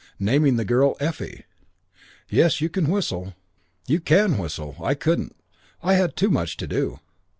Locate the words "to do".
6.57-6.99